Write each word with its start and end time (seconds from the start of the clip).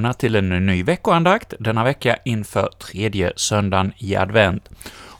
välkomna 0.00 0.14
till 0.14 0.36
en 0.36 0.66
ny 0.66 0.82
veckoandakt, 0.82 1.54
denna 1.58 1.84
vecka 1.84 2.16
inför 2.24 2.68
tredje 2.78 3.32
söndagen 3.36 3.92
i 3.98 4.16
advent. 4.16 4.68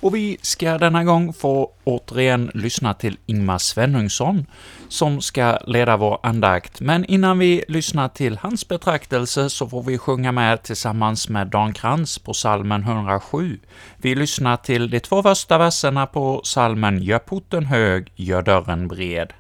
Och 0.02 0.14
vi 0.14 0.38
ska 0.42 0.78
denna 0.78 1.04
gång 1.04 1.32
få 1.32 1.70
återigen 1.84 2.50
lyssna 2.54 2.94
till 2.94 3.18
Ingmar 3.26 3.58
Svenungsson, 3.58 4.46
som 4.88 5.20
ska 5.20 5.58
leda 5.66 5.96
vår 5.96 6.18
andakt, 6.22 6.80
men 6.80 7.04
innan 7.04 7.38
vi 7.38 7.64
lyssnar 7.68 8.08
till 8.08 8.38
hans 8.38 8.68
betraktelse 8.68 9.50
så 9.50 9.68
får 9.68 9.82
vi 9.82 9.98
sjunga 9.98 10.32
med 10.32 10.62
tillsammans 10.62 11.28
med 11.28 11.46
Dan 11.46 11.72
Krantz 11.72 12.18
på 12.18 12.34
salmen 12.34 12.82
107. 12.82 13.58
Vi 13.96 14.14
lyssnar 14.14 14.56
till 14.56 14.90
de 14.90 15.00
två 15.00 15.22
första 15.22 15.59
verserna 15.59 16.06
på 16.06 16.40
salmen 16.44 17.02
”Gör 17.02 17.18
porten 17.18 17.65
hög, 17.65 18.12
gör 18.16 18.42
dörren 18.42 18.88
bred”. 18.88 19.32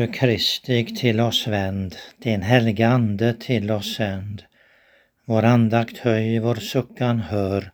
Jesu 0.00 0.12
Kristig 0.12 0.96
till 0.96 1.20
oss 1.20 1.46
vänd, 1.46 1.96
din 2.18 2.42
helga 2.42 2.88
Ande 2.88 3.34
till 3.34 3.70
oss 3.70 3.96
sänd. 3.96 4.42
Vår 5.24 5.42
andakt 5.42 5.98
höj, 5.98 6.38
vår 6.38 6.54
suckan 6.54 7.18
hör 7.18 7.72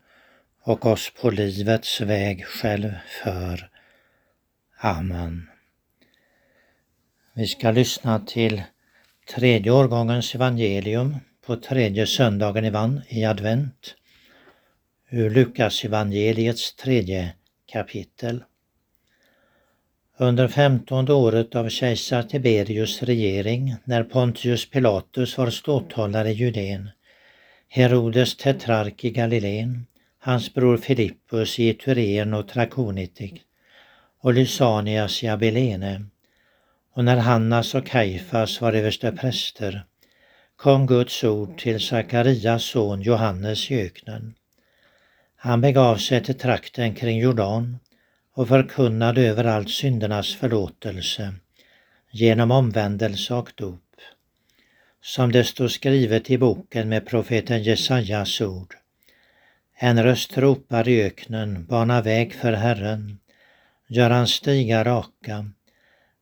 och 0.63 0.87
oss 0.87 1.13
på 1.21 1.31
livets 1.31 2.01
väg 2.01 2.45
själv 2.45 2.93
för. 3.23 3.71
Amen. 4.79 5.49
Vi 7.35 7.47
ska 7.47 7.71
lyssna 7.71 8.21
till 8.21 8.63
tredje 9.35 9.73
årgångens 9.73 10.35
evangelium 10.35 11.17
på 11.47 11.57
tredje 11.57 12.07
söndagen 12.07 12.65
i 12.65 12.71
van 12.71 13.03
i 13.09 13.25
advent 13.25 13.95
ur 15.11 15.31
Lukas 15.31 15.85
evangeliets 15.85 16.77
tredje 16.77 17.35
kapitel. 17.67 18.45
Under 20.19 20.49
femtonde 20.49 21.13
året 21.13 21.55
av 21.55 21.69
kejsar 21.69 22.23
Tiberius 22.23 23.03
regering, 23.03 23.75
när 23.85 24.05
Pontius 24.05 24.71
Pilatus 24.71 25.39
var 25.39 25.51
ståthållare 25.51 26.31
i 26.31 26.33
Judeen, 26.33 26.91
Herodes 27.69 28.37
tetrark 28.37 29.05
i 29.05 29.11
Galileen, 29.11 29.87
hans 30.19 30.55
bror 30.55 30.77
Filippus 30.77 31.59
i 31.59 31.69
Itureen 31.69 32.35
och 32.35 32.49
Trakonitik 32.49 33.43
och 34.21 34.35
Lysanias 34.35 35.23
i 35.23 35.29
Abilene, 35.29 36.05
och 36.95 37.05
när 37.05 37.17
Hannas 37.17 37.75
och 37.75 37.87
Kaifas 37.87 38.61
var 38.61 38.73
överste 38.73 39.13
präster, 39.13 39.85
kom 40.57 40.87
Guds 40.87 41.25
ord 41.25 41.59
till 41.59 41.81
Sakarias 41.81 42.65
son 42.65 43.03
Johannes 43.03 43.71
i 43.71 43.83
öknen. 43.83 44.35
Han 45.37 45.61
begav 45.61 45.97
sig 45.97 46.25
till 46.25 46.39
trakten 46.39 46.95
kring 46.95 47.19
Jordan 47.19 47.79
och 48.37 48.49
förkunnade 48.49 49.23
överallt 49.23 49.71
syndernas 49.71 50.35
förlåtelse 50.35 51.35
genom 52.11 52.51
omvändelse 52.51 53.35
och 53.35 53.53
dop. 53.55 53.83
Som 55.03 55.33
det 55.33 55.45
står 55.45 55.69
skrivet 55.69 56.31
i 56.31 56.39
boken 56.39 56.89
med 56.89 57.07
profeten 57.07 57.63
Jesajas 57.63 58.41
ord. 58.41 58.75
En 59.75 60.03
röst 60.03 60.39
ropar 60.39 60.89
i 60.89 61.03
öknen, 61.03 61.67
bana 61.67 62.03
väg 62.03 62.35
för 62.35 62.53
Herren, 62.53 63.19
gör 63.89 64.11
hans 64.11 64.31
stigar 64.31 64.85
raka. 64.85 65.51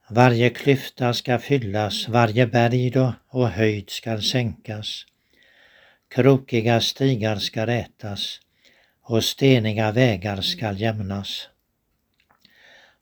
Varje 0.08 0.50
klyfta 0.50 1.14
ska 1.14 1.38
fyllas, 1.38 2.08
varje 2.08 2.46
berg 2.46 2.90
då 2.90 3.14
och 3.28 3.49
höjd 3.49 3.90
ska 3.90 4.20
sänkas. 4.20 5.06
Krokiga 6.08 6.81
stigar 6.81 7.37
ska 7.37 7.67
rätas 7.67 8.40
och 9.02 9.25
steniga 9.25 9.93
vägar 9.93 10.40
ska 10.40 10.72
jämnas 10.72 11.49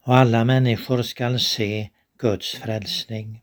och 0.05 0.17
alla 0.17 0.45
människor 0.45 1.03
skall 1.03 1.41
se 1.41 1.89
Guds 2.19 2.55
frälsning. 2.55 3.43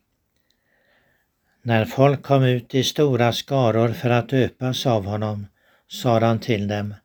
När 1.61 1.85
folk 1.85 2.23
kom 2.23 2.44
ut 2.44 2.75
i 2.75 2.83
stora 2.83 3.33
skaror 3.33 3.89
för 3.89 4.09
att 4.09 4.29
döpas 4.29 4.85
av 4.85 5.06
honom, 5.06 5.47
sade 5.88 6.25
han 6.25 6.39
till 6.39 6.67
dem, 6.67 6.95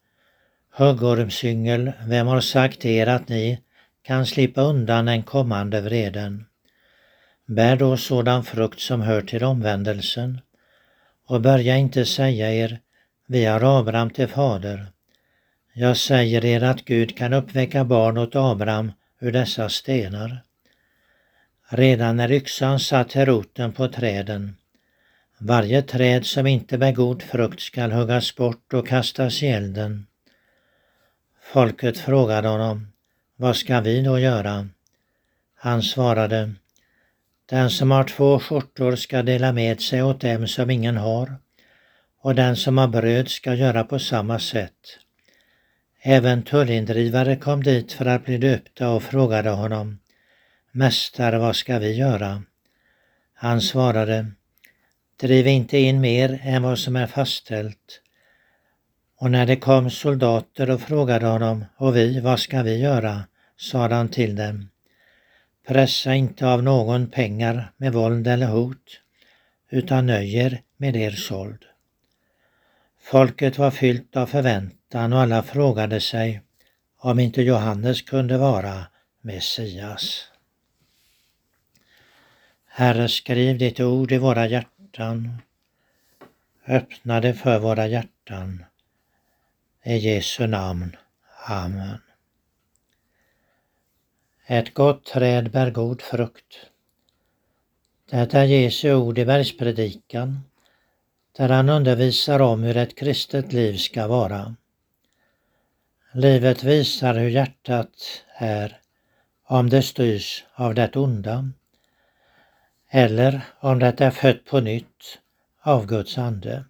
Huggormsyngel, 0.71 1.93
vem 2.07 2.27
har 2.27 2.41
sagt 2.41 2.85
er 2.85 3.07
att 3.07 3.29
ni 3.29 3.61
kan 4.03 4.27
slippa 4.27 4.61
undan 4.61 5.05
den 5.05 5.23
kommande 5.23 5.81
vreden? 5.81 6.45
Bär 7.47 7.77
då 7.77 7.97
sådan 7.97 8.45
frukt 8.45 8.81
som 8.81 9.01
hör 9.01 9.23
till 9.23 9.45
omvändelsen 9.45 10.41
och 11.27 11.41
börja 11.41 11.77
inte 11.77 12.05
säga 12.05 12.53
er, 12.53 12.81
vi 13.27 13.45
har 13.45 13.79
Abraham 13.81 14.11
till 14.11 14.29
fader. 14.29 14.87
Jag 15.73 15.97
säger 15.97 16.45
er 16.45 16.63
att 16.63 16.85
Gud 16.85 17.17
kan 17.17 17.33
uppväcka 17.33 17.85
barn 17.85 18.19
åt 18.19 18.37
Abraham 18.37 18.93
ur 19.25 19.33
dessa 19.33 19.69
stenar. 19.69 20.43
Redan 21.69 22.17
när 22.17 22.33
yxan 22.33 22.81
satt 22.81 23.09
till 23.09 23.27
roten 23.27 23.73
på 23.73 23.89
träden, 23.89 24.57
varje 25.39 25.83
träd 25.83 26.27
som 26.27 26.47
inte 26.47 26.79
bär 26.79 26.93
god 26.93 27.23
frukt 27.23 27.61
skall 27.61 27.93
huggas 27.93 28.37
bort 28.37 28.75
och 28.75 28.89
kastas 28.89 29.43
i 29.43 29.47
elden. 29.47 30.07
Folket 31.43 31.99
frågade 31.99 32.49
honom, 32.49 32.93
vad 33.37 33.57
ska 33.57 33.81
vi 33.81 34.03
då 34.03 34.19
göra? 34.19 34.69
Han 35.55 35.83
svarade, 35.83 36.55
den 37.47 37.71
som 37.71 37.91
har 37.91 38.05
två 38.05 38.39
skjortor 38.39 38.97
ska 38.97 39.23
dela 39.23 39.53
med 39.53 39.81
sig 39.81 40.03
åt 40.03 40.21
dem 40.21 40.49
som 40.49 40.71
ingen 40.71 40.97
har, 40.97 41.37
och 42.21 42.35
den 42.35 42.57
som 42.57 42.79
har 42.79 42.89
bröd 42.89 43.29
ska 43.29 43.55
göra 43.55 43.85
på 43.85 43.99
samma 43.99 44.39
sätt. 44.39 44.99
Även 46.07 46.43
tullindrivare 46.43 47.37
kom 47.37 47.63
dit 47.63 47.93
för 47.93 48.07
att 48.07 48.25
bli 48.25 48.39
döpta 48.39 48.91
och 48.91 49.03
frågade 49.03 49.51
honom 49.51 49.99
Mästare, 50.73 51.39
vad 51.39 51.57
ska 51.57 51.79
vi 51.79 51.93
göra? 51.93 52.43
Han 53.35 53.61
svarade, 53.61 54.27
driv 55.21 55.47
inte 55.47 55.79
in 55.79 56.01
mer 56.01 56.41
än 56.43 56.63
vad 56.63 56.79
som 56.79 56.97
är 56.97 57.07
fastställt. 57.07 58.01
Och 59.17 59.31
när 59.31 59.47
det 59.47 59.57
kom 59.57 59.91
soldater 59.91 60.71
och 60.71 60.81
frågade 60.81 61.27
honom, 61.27 61.65
och 61.77 61.97
vi, 61.97 62.21
vad 62.21 62.41
ska 62.41 62.63
vi 62.63 62.79
göra? 62.79 63.25
sade 63.57 63.95
han 63.95 64.09
till 64.09 64.37
dem, 64.37 64.69
pressa 65.67 66.15
inte 66.15 66.47
av 66.47 66.63
någon 66.63 67.07
pengar 67.07 67.73
med 67.77 67.93
våld 67.93 68.27
eller 68.27 68.47
hot, 68.47 69.01
utan 69.71 70.07
nöjer 70.07 70.63
med 70.77 70.97
er 70.97 71.11
såld. 71.11 71.65
Folket 73.05 73.59
var 73.59 73.71
fyllt 73.71 74.17
av 74.17 74.27
förväntan 74.27 75.13
och 75.13 75.21
alla 75.21 75.43
frågade 75.43 76.01
sig 76.01 76.43
om 76.99 77.19
inte 77.19 77.43
Johannes 77.43 78.03
kunde 78.03 78.39
vara 78.39 78.87
Messias. 79.21 80.29
Herre, 82.67 83.09
skriv 83.09 83.59
ditt 83.59 83.81
ord 83.81 84.13
i 84.13 84.19
våra 84.19 84.47
hjärtan. 84.47 85.39
Öppna 86.67 87.21
det 87.21 87.35
för 87.35 87.59
våra 87.59 87.87
hjärtan. 87.87 88.65
I 89.83 89.97
Jesu 89.97 90.47
namn. 90.47 90.97
Amen. 91.47 91.99
Ett 94.47 94.75
gott 94.75 95.05
träd 95.05 95.51
bär 95.51 95.71
god 95.71 96.03
frukt. 96.03 96.67
Det 98.11 98.35
är 98.35 98.45
Jesu 98.45 98.95
ord 98.95 99.19
i 99.19 99.25
bergspredikan 99.25 100.41
där 101.37 101.49
han 101.49 101.69
undervisar 101.69 102.41
om 102.41 102.63
hur 102.63 102.77
ett 102.77 102.99
kristet 102.99 103.53
liv 103.53 103.77
ska 103.77 104.07
vara. 104.07 104.57
Livet 106.13 106.65
visar 106.65 107.15
hur 107.15 107.29
hjärtat 107.29 108.25
är 108.37 108.81
om 109.47 109.71
det 109.71 109.83
styrs 109.83 110.45
av 110.55 110.75
det 110.75 110.97
onda 110.97 111.51
eller 112.91 113.41
om 113.61 113.79
det 113.79 114.01
är 114.01 114.11
fött 114.11 114.45
på 114.45 114.61
nytt 114.61 115.19
av 115.63 115.87
Guds 115.87 116.19
ande. 116.19 116.65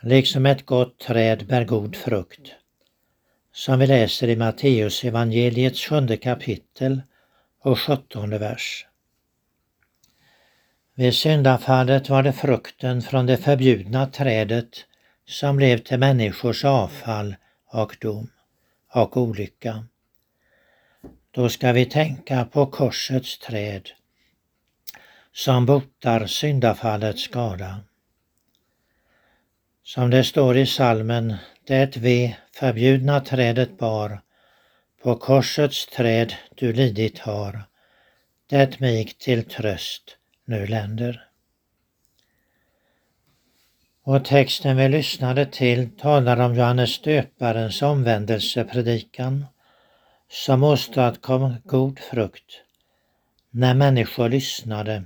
Liksom 0.00 0.46
ett 0.46 0.66
gott 0.66 0.98
träd 0.98 1.46
bär 1.46 1.64
god 1.64 1.96
frukt. 1.96 2.54
Som 3.52 3.78
vi 3.78 3.86
läser 3.86 4.28
i 4.28 4.36
Matteus 4.36 5.04
evangeliets 5.04 5.80
sjunde 5.80 6.16
kapitel 6.16 7.02
och 7.62 7.80
sjuttonde 7.80 8.38
vers. 8.38 8.87
Vid 10.98 11.14
syndafallet 11.14 12.08
var 12.08 12.22
det 12.22 12.32
frukten 12.32 13.02
från 13.02 13.26
det 13.26 13.36
förbjudna 13.36 14.06
trädet 14.06 14.86
som 15.26 15.56
blev 15.56 15.78
till 15.78 15.98
människors 15.98 16.64
avfall 16.64 17.36
och 17.66 17.96
dom 18.00 18.30
och 18.92 19.16
olycka. 19.16 19.84
Då 21.30 21.48
ska 21.48 21.72
vi 21.72 21.84
tänka 21.84 22.44
på 22.44 22.66
korsets 22.66 23.38
träd 23.38 23.90
som 25.32 25.66
botar 25.66 26.26
syndafallets 26.26 27.22
skada. 27.22 27.80
Som 29.82 30.10
det 30.10 30.24
står 30.24 30.56
i 30.56 30.66
salmen, 30.66 31.34
det 31.66 31.96
vi 31.96 32.36
förbjudna 32.52 33.20
trädet 33.20 33.78
bar, 33.78 34.20
på 35.02 35.16
korsets 35.16 35.86
träd 35.86 36.34
du 36.54 36.72
lidit 36.72 37.18
har, 37.18 37.62
det 38.46 38.80
mig 38.80 39.04
till 39.18 39.44
tröst 39.44 40.17
nu 40.48 40.66
länder. 40.66 41.24
Och 44.02 44.24
texten 44.24 44.76
vi 44.76 44.88
lyssnade 44.88 45.46
till 45.46 45.90
talar 45.90 46.40
om 46.40 46.54
Johannes 46.54 47.02
döparens 47.02 47.82
omvändelsepredikan 47.82 49.46
som 50.30 50.62
åstadkom 50.62 51.54
god 51.64 51.98
frukt 51.98 52.62
när 53.50 53.74
människor 53.74 54.28
lyssnade 54.28 55.04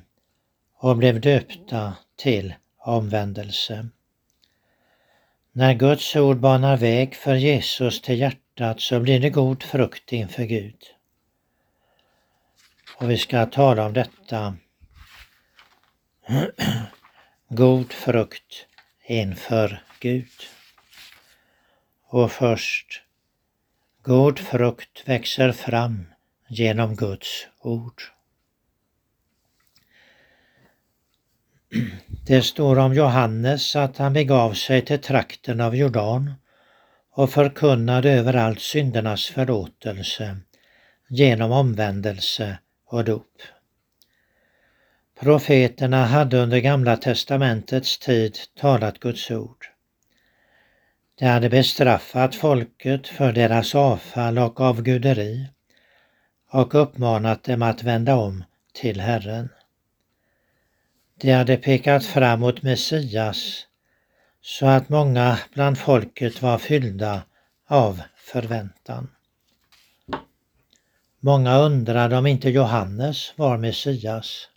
och 0.78 0.96
blev 0.96 1.20
döpta 1.20 1.96
till 2.16 2.54
omvändelse. 2.78 3.88
När 5.52 5.74
Guds 5.74 6.16
ord 6.16 6.36
banar 6.36 6.76
väg 6.76 7.14
för 7.14 7.34
Jesus 7.34 8.02
till 8.02 8.18
hjärtat 8.18 8.80
så 8.80 9.00
blir 9.00 9.20
det 9.20 9.30
god 9.30 9.62
frukt 9.62 10.12
inför 10.12 10.44
Gud. 10.44 10.82
Och 12.96 13.10
vi 13.10 13.18
ska 13.18 13.46
tala 13.46 13.86
om 13.86 13.92
detta. 13.92 14.56
god 17.48 17.92
frukt 17.92 18.66
inför 19.06 19.82
Gud. 20.00 20.28
Och 22.08 22.32
först, 22.32 23.02
god 24.02 24.38
frukt 24.38 25.08
växer 25.08 25.52
fram 25.52 26.06
genom 26.48 26.96
Guds 26.96 27.46
ord. 27.60 28.02
Det 32.26 32.42
står 32.42 32.78
om 32.78 32.94
Johannes 32.94 33.76
att 33.76 33.98
han 33.98 34.12
begav 34.12 34.54
sig 34.54 34.84
till 34.84 35.00
trakten 35.00 35.60
av 35.60 35.76
Jordan 35.76 36.34
och 37.10 37.30
förkunnade 37.30 38.10
överallt 38.10 38.60
syndernas 38.60 39.26
förlåtelse 39.26 40.36
genom 41.08 41.52
omvändelse 41.52 42.58
och 42.86 43.04
dop. 43.04 43.42
Profeterna 45.22 46.04
hade 46.04 46.38
under 46.38 46.58
Gamla 46.58 46.96
testamentets 46.96 47.98
tid 47.98 48.38
talat 48.60 48.98
Guds 48.98 49.30
ord. 49.30 49.66
De 51.18 51.26
hade 51.26 51.48
bestraffat 51.48 52.34
folket 52.34 53.08
för 53.08 53.32
deras 53.32 53.74
avfall 53.74 54.38
och 54.38 54.60
avguderi 54.60 55.46
och 56.50 56.74
uppmanat 56.74 57.44
dem 57.44 57.62
att 57.62 57.82
vända 57.82 58.16
om 58.16 58.44
till 58.72 59.00
Herren. 59.00 59.48
De 61.20 61.32
hade 61.32 61.56
pekat 61.56 62.04
fram 62.04 62.40
mot 62.40 62.62
Messias 62.62 63.66
så 64.40 64.66
att 64.66 64.88
många 64.88 65.38
bland 65.54 65.78
folket 65.78 66.42
var 66.42 66.58
fyllda 66.58 67.22
av 67.68 68.02
förväntan. 68.16 69.10
Många 71.20 71.58
undrade 71.58 72.16
om 72.16 72.26
inte 72.26 72.50
Johannes 72.50 73.32
var 73.36 73.58
Messias. 73.58 74.48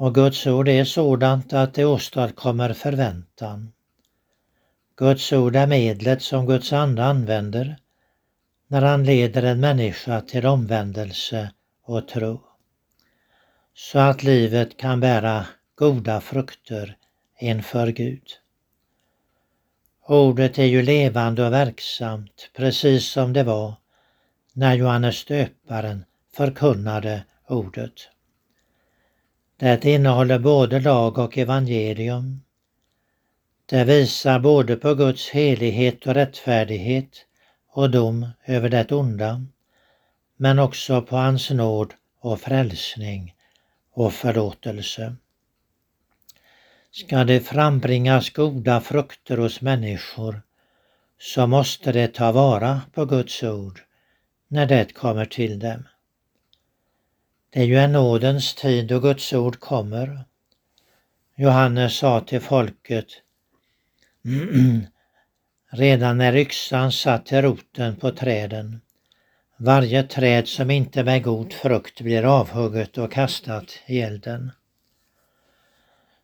Och 0.00 0.14
Guds 0.14 0.46
ord 0.46 0.68
är 0.68 0.84
sådant 0.84 1.52
att 1.52 1.74
det 1.74 1.84
åstadkommer 1.84 2.72
förväntan. 2.72 3.72
Guds 4.96 5.32
ord 5.32 5.56
är 5.56 5.66
medlet 5.66 6.22
som 6.22 6.46
Guds 6.46 6.72
ande 6.72 7.04
använder 7.04 7.76
när 8.66 8.82
han 8.82 9.04
leder 9.04 9.42
en 9.42 9.60
människa 9.60 10.20
till 10.20 10.46
omvändelse 10.46 11.52
och 11.84 12.08
tro 12.08 12.40
så 13.78 13.98
att 13.98 14.22
livet 14.22 14.76
kan 14.76 15.00
bära 15.00 15.46
goda 15.74 16.20
frukter 16.20 16.96
inför 17.38 17.86
Gud. 17.86 18.28
Ordet 20.06 20.58
är 20.58 20.64
ju 20.64 20.82
levande 20.82 21.46
och 21.46 21.52
verksamt 21.52 22.50
precis 22.56 23.06
som 23.06 23.32
det 23.32 23.42
var 23.42 23.74
när 24.52 24.74
Johannes 24.74 25.24
döparen 25.24 26.04
förkunnade 26.36 27.24
ordet. 27.48 28.08
Det 29.60 29.84
innehåller 29.84 30.38
både 30.38 30.80
lag 30.80 31.18
och 31.18 31.38
evangelium. 31.38 32.42
Det 33.66 33.84
visar 33.84 34.38
både 34.38 34.76
på 34.76 34.94
Guds 34.94 35.28
helighet 35.30 36.06
och 36.06 36.14
rättfärdighet 36.14 37.26
och 37.68 37.90
dom 37.90 38.26
över 38.44 38.68
det 38.68 38.92
onda, 38.92 39.46
men 40.36 40.58
också 40.58 41.02
på 41.02 41.16
hans 41.16 41.50
nåd 41.50 41.94
och 42.20 42.40
frälsning 42.40 43.34
och 43.92 44.12
förlåtelse. 44.12 45.16
Ska 46.90 47.24
det 47.24 47.40
frambringas 47.40 48.30
goda 48.30 48.80
frukter 48.80 49.36
hos 49.36 49.60
människor 49.60 50.42
så 51.20 51.46
måste 51.46 51.92
det 51.92 52.08
ta 52.08 52.32
vara 52.32 52.80
på 52.94 53.04
Guds 53.04 53.42
ord 53.42 53.80
när 54.48 54.66
det 54.66 54.94
kommer 54.94 55.24
till 55.24 55.58
dem. 55.58 55.82
Det 57.50 57.60
är 57.60 57.64
ju 57.64 57.76
en 57.76 57.92
nådens 57.92 58.54
tid 58.54 58.86
då 58.86 59.00
Guds 59.00 59.32
ord 59.32 59.60
kommer. 59.60 60.24
Johannes 61.36 61.96
sa 61.96 62.20
till 62.20 62.40
folket 62.40 63.06
redan 65.70 66.18
när 66.18 66.36
yxan 66.36 66.92
satt 66.92 67.26
till 67.26 67.42
roten 67.42 67.96
på 67.96 68.10
träden 68.10 68.80
varje 69.58 70.02
träd 70.02 70.48
som 70.48 70.70
inte 70.70 71.04
bär 71.04 71.18
god 71.18 71.52
frukt 71.52 72.00
blir 72.00 72.22
avhugget 72.22 72.98
och 72.98 73.12
kastat 73.12 73.78
i 73.86 74.00
elden. 74.00 74.52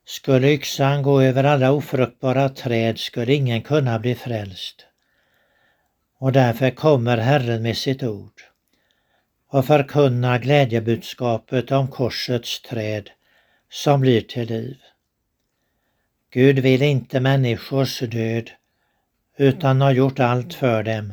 Skulle 0.04 0.52
yxan 0.52 1.02
gå 1.02 1.20
över 1.22 1.44
alla 1.44 1.72
ofruktbara 1.72 2.48
träd 2.48 2.98
skulle 2.98 3.34
ingen 3.34 3.62
kunna 3.62 3.98
bli 3.98 4.14
frälst. 4.14 4.86
Och 6.18 6.32
därför 6.32 6.70
kommer 6.70 7.16
Herren 7.16 7.62
med 7.62 7.76
sitt 7.76 8.02
ord 8.02 8.42
och 9.54 9.66
förkunna 9.66 10.38
glädjebudskapet 10.38 11.72
om 11.72 11.88
korsets 11.88 12.62
träd 12.62 13.10
som 13.70 14.00
blir 14.00 14.20
till 14.20 14.48
liv. 14.48 14.76
Gud 16.30 16.58
vill 16.58 16.82
inte 16.82 17.20
människors 17.20 18.00
död 18.00 18.50
utan 19.36 19.80
har 19.80 19.92
gjort 19.92 20.20
allt 20.20 20.54
för 20.54 20.82
dem 20.82 21.12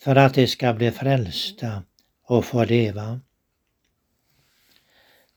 för 0.00 0.16
att 0.16 0.34
de 0.34 0.46
ska 0.46 0.72
bli 0.72 0.90
frälsta 0.90 1.82
och 2.24 2.44
få 2.44 2.64
leva. 2.64 3.20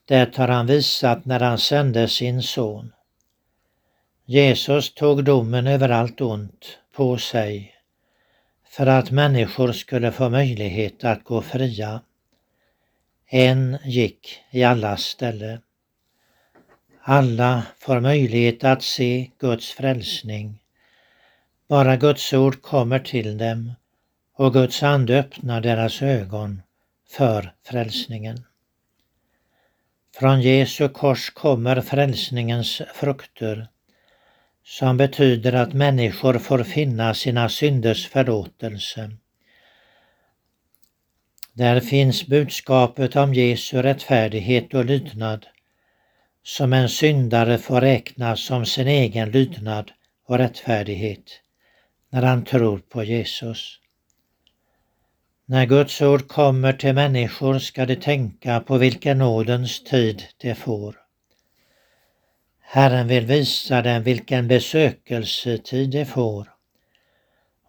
Det 0.06 0.38
har 0.38 0.48
han 0.48 0.68
visat 0.68 1.26
när 1.26 1.40
han 1.40 1.58
sände 1.58 2.08
sin 2.08 2.42
son. 2.42 2.94
Jesus 4.26 4.94
tog 4.94 5.24
domen 5.24 5.68
över 5.68 5.90
allt 5.90 6.22
ont 6.22 6.78
på 6.96 7.18
sig 7.18 7.76
för 8.70 8.88
att 8.88 9.12
människor 9.12 9.72
skulle 9.72 10.12
få 10.12 10.30
möjlighet 10.30 11.04
att 11.04 11.24
gå 11.24 11.42
fria. 11.42 12.02
En 13.34 13.78
gick 13.84 14.44
i 14.50 14.64
allas 14.64 15.02
ställe. 15.02 15.62
Alla 17.02 17.64
får 17.80 18.00
möjlighet 18.00 18.64
att 18.64 18.84
se 18.84 19.32
Guds 19.40 19.72
frälsning. 19.72 20.60
Bara 21.68 21.98
Guds 21.98 22.34
ord 22.34 22.62
kommer 22.62 23.00
till 23.00 23.38
dem 23.38 23.74
och 24.36 24.54
Guds 24.54 24.84
ande 24.84 25.20
öppnar 25.20 25.62
deras 25.62 26.02
ögon 26.02 26.62
för 27.10 27.54
frälsningen. 27.66 28.46
Från 30.16 30.42
Jesu 30.42 30.90
kors 30.90 31.30
kommer 31.30 31.82
frälsningens 31.82 32.82
frukter 32.94 33.68
som 34.64 34.98
betyder 34.98 35.54
att 35.54 35.74
människor 35.74 36.34
får 36.40 36.64
finna 36.64 37.14
sina 37.14 37.50
synders 37.50 38.08
förlåtelse. 38.08 39.12
Där 41.54 41.80
finns 41.80 42.28
budskapet 42.28 43.16
om 43.16 43.34
Jesu 43.34 43.82
rättfärdighet 43.82 44.74
och 44.74 44.86
lydnad 44.86 45.46
som 46.44 46.74
en 46.74 46.90
syndare 46.90 47.58
får 47.58 47.82
räkna 47.82 48.36
som 48.36 48.66
sin 48.66 48.88
egen 48.88 49.32
lydnad 49.32 49.92
och 50.28 50.38
rättfärdighet 50.38 51.42
när 52.10 52.22
han 52.22 52.46
tror 52.46 52.80
på 52.80 53.04
Jesus. 53.04 53.80
När 55.46 55.66
Guds 55.66 56.02
ord 56.02 56.28
kommer 56.28 56.74
till 56.74 56.94
människor 56.94 57.60
ska 57.60 57.86
de 57.86 57.96
tänka 57.96 58.60
på 58.60 58.78
vilken 58.78 59.18
nådens 59.18 59.84
tid 59.84 60.24
de 60.38 60.56
får. 60.56 60.96
Herren 62.62 63.08
vill 63.08 63.26
visa 63.26 63.82
dem 63.82 64.04
vilken 64.04 64.48
besökelsetid 64.48 65.90
de 65.90 66.06
får 66.06 66.48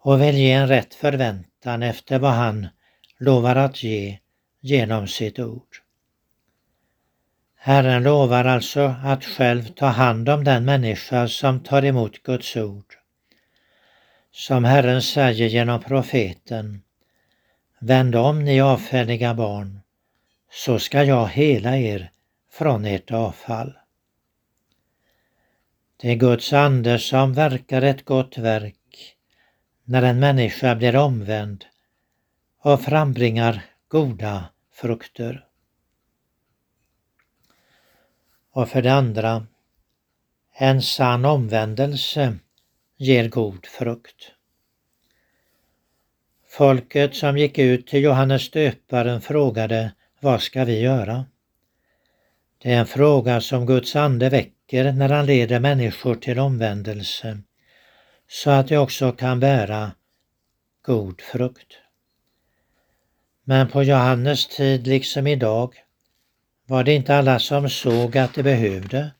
och 0.01 0.21
vill 0.21 0.37
ge 0.37 0.51
en 0.51 0.67
rätt 0.67 0.93
förväntan 0.93 1.83
efter 1.83 2.19
vad 2.19 2.31
han 2.31 2.67
lovar 3.23 3.55
att 3.55 3.83
ge 3.83 4.19
genom 4.61 5.07
sitt 5.07 5.39
ord. 5.39 5.77
Herren 7.55 8.03
lovar 8.03 8.45
alltså 8.45 8.95
att 9.03 9.25
själv 9.25 9.63
ta 9.63 9.85
hand 9.85 10.29
om 10.29 10.43
den 10.43 10.65
människa 10.65 11.27
som 11.27 11.59
tar 11.59 11.85
emot 11.85 12.23
Guds 12.23 12.57
ord. 12.57 12.93
Som 14.31 14.63
Herren 14.63 15.01
säger 15.01 15.47
genom 15.47 15.81
profeten 15.81 16.81
Vänd 17.79 18.15
om 18.15 18.43
ni 18.43 18.61
avfälliga 18.61 19.33
barn, 19.33 19.79
så 20.51 20.79
ska 20.79 21.03
jag 21.03 21.27
hela 21.27 21.77
er 21.77 22.11
från 22.51 22.85
ert 22.85 23.11
avfall. 23.11 23.73
Det 26.01 26.11
är 26.11 26.15
Guds 26.15 26.53
ande 26.53 26.99
som 26.99 27.33
verkar 27.33 27.81
ett 27.81 28.05
gott 28.05 28.37
verk 28.37 29.15
när 29.83 30.03
en 30.03 30.19
människa 30.19 30.75
blir 30.75 30.95
omvänd 30.95 31.65
och 32.65 32.81
frambringar 32.81 33.61
goda 33.87 34.45
frukter. 34.71 35.45
Och 38.51 38.69
för 38.69 38.81
det 38.81 38.93
andra, 38.93 39.47
en 40.53 40.81
sann 40.81 41.25
omvändelse 41.25 42.37
ger 42.97 43.29
god 43.29 43.65
frukt. 43.65 44.31
Folket 46.49 47.15
som 47.15 47.37
gick 47.37 47.57
ut 47.57 47.87
till 47.87 48.03
Johannes 48.03 48.51
döparen 48.51 49.21
frågade 49.21 49.91
Vad 50.19 50.41
ska 50.41 50.63
vi 50.63 50.79
göra? 50.79 51.25
Det 52.57 52.73
är 52.73 52.79
en 52.79 52.87
fråga 52.87 53.41
som 53.41 53.65
Guds 53.65 53.95
ande 53.95 54.29
väcker 54.29 54.91
när 54.91 55.09
han 55.09 55.25
leder 55.25 55.59
människor 55.59 56.15
till 56.15 56.39
omvändelse 56.39 57.37
så 58.27 58.49
att 58.49 58.67
de 58.67 58.77
också 58.77 59.11
kan 59.11 59.39
bära 59.39 59.91
god 60.85 61.21
frukt. 61.21 61.82
Men 63.43 63.69
på 63.69 63.83
Johannes 63.83 64.47
tid 64.47 64.87
liksom 64.87 65.27
idag 65.27 65.75
var 66.65 66.83
det 66.83 66.93
inte 66.93 67.15
alla 67.15 67.39
som 67.39 67.69
såg 67.69 68.17
att 68.17 68.33
de 68.33 68.43
behövde 68.43 69.11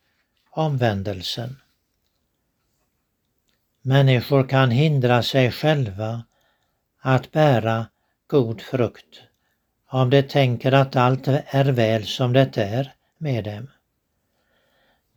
omvändelsen. 0.50 1.58
Människor 3.82 4.48
kan 4.48 4.72
hindra 4.72 5.24
sig 5.24 5.52
själva 5.52 6.24
att 7.00 7.32
bära 7.32 7.88
god 8.28 8.62
frukt 8.62 9.22
om 9.90 10.10
de 10.10 10.24
tänker 10.24 10.72
att 10.72 10.96
allt 10.96 11.28
är 11.28 11.72
väl 11.72 12.06
som 12.06 12.34
det 12.34 12.58
är 12.58 12.94
med 13.18 13.44
dem. 13.44 13.70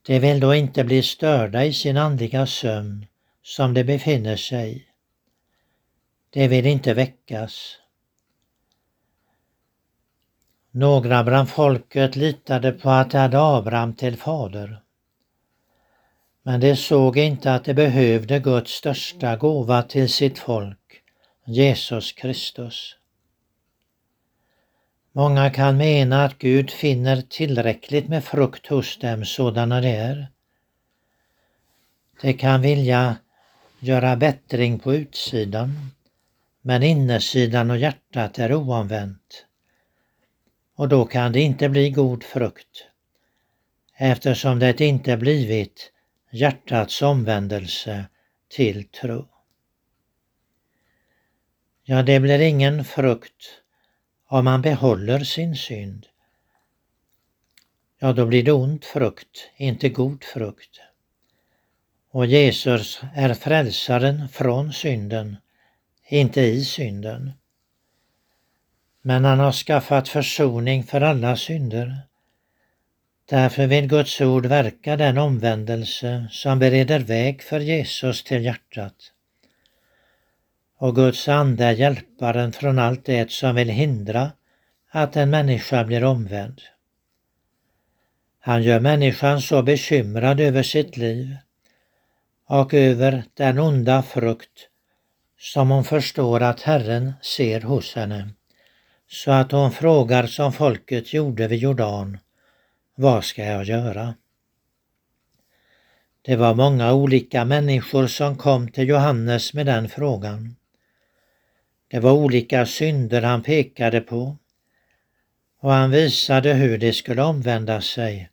De 0.06 0.18
vill 0.18 0.40
då 0.40 0.54
inte 0.54 0.84
bli 0.84 1.02
störda 1.02 1.64
i 1.64 1.72
sin 1.72 1.96
andliga 1.96 2.46
sömn 2.46 3.06
som 3.42 3.74
de 3.74 3.84
befinner 3.84 4.36
sig 4.36 4.76
i. 4.76 4.86
De 6.30 6.48
vill 6.48 6.66
inte 6.66 6.94
väckas. 6.94 7.78
Några 10.78 11.24
bland 11.24 11.48
folket 11.48 12.16
litade 12.16 12.72
på 12.72 12.90
att 12.90 13.10
de 13.10 13.18
hade 13.18 13.40
Abraham 13.40 13.94
till 13.94 14.16
fader. 14.16 14.80
Men 16.42 16.60
de 16.60 16.76
såg 16.76 17.16
inte 17.16 17.54
att 17.54 17.64
de 17.64 17.74
behövde 17.74 18.38
Guds 18.38 18.72
största 18.72 19.36
gåva 19.36 19.82
till 19.82 20.08
sitt 20.08 20.38
folk, 20.38 21.02
Jesus 21.44 22.12
Kristus. 22.12 22.96
Många 25.12 25.50
kan 25.50 25.76
mena 25.76 26.24
att 26.24 26.38
Gud 26.38 26.70
finner 26.70 27.20
tillräckligt 27.20 28.08
med 28.08 28.24
frukt 28.24 28.66
hos 28.66 28.98
dem 28.98 29.24
sådana 29.24 29.80
de 29.80 29.88
är. 29.88 30.28
De 32.22 32.32
kan 32.32 32.62
vilja 32.62 33.16
göra 33.78 34.16
bättring 34.16 34.78
på 34.78 34.94
utsidan, 34.94 35.90
men 36.62 36.82
innersidan 36.82 37.70
och 37.70 37.78
hjärtat 37.78 38.38
är 38.38 38.54
oomvänt. 38.54 39.46
Och 40.76 40.88
då 40.88 41.04
kan 41.04 41.32
det 41.32 41.40
inte 41.40 41.68
bli 41.68 41.90
god 41.90 42.22
frukt, 42.24 42.86
eftersom 43.96 44.58
det 44.58 44.80
inte 44.80 45.16
blivit 45.16 45.92
hjärtats 46.30 47.02
omvändelse 47.02 48.04
till 48.48 48.88
tro. 48.88 49.28
Ja, 51.84 52.02
det 52.02 52.20
blir 52.20 52.38
ingen 52.38 52.84
frukt 52.84 53.62
om 54.28 54.44
man 54.44 54.62
behåller 54.62 55.18
sin 55.18 55.56
synd. 55.56 56.06
Ja, 57.98 58.12
då 58.12 58.26
blir 58.26 58.42
det 58.42 58.52
ond 58.52 58.84
frukt, 58.84 59.50
inte 59.56 59.88
god 59.88 60.24
frukt. 60.24 60.80
Och 62.10 62.26
Jesus 62.26 63.00
är 63.14 63.34
frälsaren 63.34 64.28
från 64.28 64.72
synden, 64.72 65.36
inte 66.08 66.40
i 66.40 66.64
synden. 66.64 67.32
Men 69.06 69.24
han 69.24 69.38
har 69.38 69.52
skaffat 69.52 70.08
försoning 70.08 70.84
för 70.84 71.00
alla 71.00 71.36
synder. 71.36 71.96
Därför 73.28 73.66
vill 73.66 73.88
Guds 73.88 74.20
ord 74.20 74.46
verka 74.46 74.96
den 74.96 75.18
omvändelse 75.18 76.28
som 76.30 76.58
bereder 76.58 76.98
väg 76.98 77.42
för 77.42 77.60
Jesus 77.60 78.24
till 78.24 78.44
hjärtat 78.44 79.12
och 80.78 80.94
Guds 80.94 81.28
ande 81.28 81.64
är 81.64 81.72
hjälparen 81.72 82.52
från 82.52 82.78
allt 82.78 83.04
det 83.04 83.30
som 83.30 83.54
vill 83.54 83.68
hindra 83.68 84.32
att 84.90 85.16
en 85.16 85.30
människa 85.30 85.84
blir 85.84 86.04
omvänd. 86.04 86.60
Han 88.40 88.62
gör 88.62 88.80
människan 88.80 89.40
så 89.40 89.62
bekymrad 89.62 90.40
över 90.40 90.62
sitt 90.62 90.96
liv 90.96 91.36
och 92.48 92.74
över 92.74 93.24
den 93.34 93.58
onda 93.58 94.02
frukt 94.02 94.68
som 95.38 95.70
hon 95.70 95.84
förstår 95.84 96.42
att 96.42 96.60
Herren 96.60 97.12
ser 97.22 97.60
hos 97.60 97.94
henne, 97.94 98.28
så 99.08 99.30
att 99.30 99.52
hon 99.52 99.72
frågar 99.72 100.26
som 100.26 100.52
folket 100.52 101.12
gjorde 101.12 101.48
vid 101.48 101.58
Jordan, 101.58 102.18
vad 102.94 103.24
ska 103.24 103.44
jag 103.44 103.64
göra? 103.64 104.14
Det 106.22 106.36
var 106.36 106.54
många 106.54 106.92
olika 106.92 107.44
människor 107.44 108.06
som 108.06 108.36
kom 108.36 108.68
till 108.68 108.88
Johannes 108.88 109.54
med 109.54 109.66
den 109.66 109.88
frågan. 109.88 110.56
Det 111.88 112.00
var 112.00 112.12
olika 112.12 112.66
synder 112.66 113.22
han 113.22 113.42
pekade 113.42 114.00
på 114.00 114.36
och 115.60 115.72
han 115.72 115.90
visade 115.90 116.54
hur 116.54 116.78
de 116.78 116.92
skulle 116.92 117.22
omvända 117.22 117.80
sig 117.80 118.30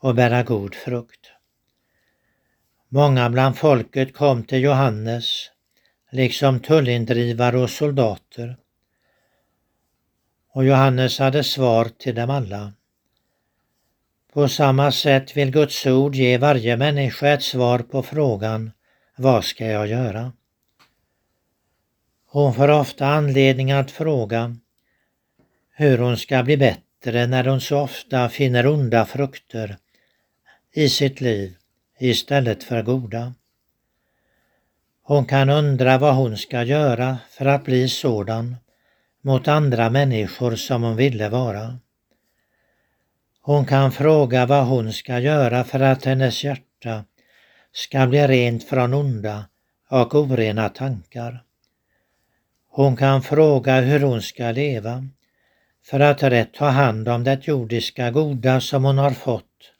och 0.00 0.14
bära 0.14 0.42
god 0.42 0.74
frukt. 0.74 1.30
Många 2.88 3.30
bland 3.30 3.56
folket 3.56 4.14
kom 4.14 4.44
till 4.44 4.62
Johannes, 4.62 5.50
liksom 6.10 6.60
tullindrivare 6.60 7.58
och 7.58 7.70
soldater. 7.70 8.56
Och 10.56 10.64
Johannes 10.64 11.18
hade 11.18 11.44
svar 11.44 11.84
till 11.98 12.14
dem 12.14 12.30
alla. 12.30 12.72
På 14.32 14.48
samma 14.48 14.92
sätt 14.92 15.36
vill 15.36 15.50
Guds 15.50 15.86
ord 15.86 16.14
ge 16.14 16.38
varje 16.38 16.76
människa 16.76 17.28
ett 17.28 17.42
svar 17.42 17.78
på 17.78 18.02
frågan 18.02 18.70
Vad 19.16 19.44
ska 19.44 19.66
jag 19.66 19.86
göra? 19.86 20.32
Hon 22.26 22.54
får 22.54 22.70
ofta 22.70 23.06
anledning 23.06 23.72
att 23.72 23.90
fråga 23.90 24.56
hur 25.74 25.98
hon 25.98 26.16
ska 26.16 26.42
bli 26.42 26.56
bättre 26.56 27.26
när 27.26 27.44
hon 27.44 27.60
så 27.60 27.78
ofta 27.80 28.28
finner 28.28 28.66
onda 28.66 29.04
frukter 29.04 29.76
i 30.72 30.88
sitt 30.88 31.20
liv 31.20 31.56
istället 31.98 32.64
för 32.64 32.82
goda. 32.82 33.34
Hon 35.02 35.24
kan 35.24 35.50
undra 35.50 35.98
vad 35.98 36.14
hon 36.14 36.36
ska 36.36 36.62
göra 36.62 37.18
för 37.30 37.46
att 37.46 37.64
bli 37.64 37.88
sådan 37.88 38.56
mot 39.26 39.48
andra 39.48 39.90
människor 39.90 40.56
som 40.56 40.82
hon 40.82 40.96
ville 40.96 41.28
vara. 41.28 41.78
Hon 43.40 43.66
kan 43.66 43.92
fråga 43.92 44.46
vad 44.46 44.66
hon 44.66 44.92
ska 44.92 45.18
göra 45.18 45.64
för 45.64 45.80
att 45.80 46.04
hennes 46.04 46.44
hjärta 46.44 47.04
ska 47.72 48.06
bli 48.06 48.26
rent 48.26 48.64
från 48.64 48.94
onda 48.94 49.48
och 49.90 50.14
orena 50.14 50.68
tankar. 50.68 51.44
Hon 52.68 52.96
kan 52.96 53.22
fråga 53.22 53.80
hur 53.80 54.00
hon 54.00 54.22
ska 54.22 54.50
leva 54.50 55.08
för 55.84 56.00
att 56.00 56.22
rätt 56.22 56.54
ta 56.54 56.68
hand 56.68 57.08
om 57.08 57.24
det 57.24 57.46
jordiska 57.46 58.10
goda 58.10 58.60
som 58.60 58.84
hon 58.84 58.98
har 58.98 59.10
fått 59.10 59.72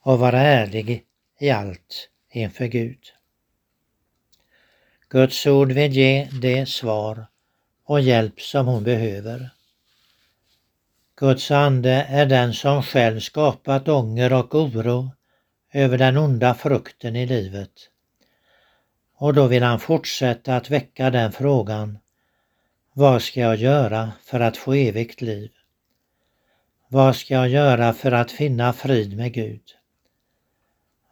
och 0.00 0.18
vara 0.18 0.40
ärlig 0.40 1.04
i 1.40 1.50
allt 1.50 2.08
inför 2.30 2.66
Gud. 2.66 3.00
Guds 5.08 5.46
ord 5.46 5.72
vill 5.72 5.92
ge 5.92 6.28
det 6.42 6.68
svar 6.68 7.26
och 7.84 8.00
hjälp 8.00 8.40
som 8.40 8.66
hon 8.66 8.84
behöver. 8.84 9.50
Guds 11.16 11.50
ande 11.50 12.06
är 12.08 12.26
den 12.26 12.54
som 12.54 12.82
själv 12.82 13.20
skapat 13.20 13.88
ånger 13.88 14.32
och 14.32 14.54
oro 14.54 15.10
över 15.72 15.98
den 15.98 16.16
onda 16.16 16.54
frukten 16.54 17.16
i 17.16 17.26
livet. 17.26 17.70
Och 19.16 19.34
då 19.34 19.46
vill 19.46 19.62
han 19.62 19.80
fortsätta 19.80 20.56
att 20.56 20.70
väcka 20.70 21.10
den 21.10 21.32
frågan. 21.32 21.98
Vad 22.92 23.22
ska 23.22 23.40
jag 23.40 23.56
göra 23.56 24.12
för 24.22 24.40
att 24.40 24.56
få 24.56 24.74
evigt 24.74 25.20
liv? 25.20 25.50
Vad 26.88 27.16
ska 27.16 27.34
jag 27.34 27.48
göra 27.48 27.92
för 27.92 28.12
att 28.12 28.30
finna 28.30 28.72
frid 28.72 29.16
med 29.16 29.32
Gud? 29.32 29.62